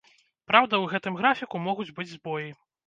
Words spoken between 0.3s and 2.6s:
Праўда, у гэтым графіку могуць быць збоі.